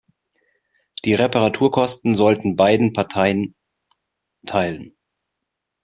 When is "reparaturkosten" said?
1.13-2.15